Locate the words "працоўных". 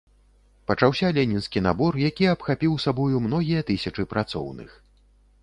4.17-4.75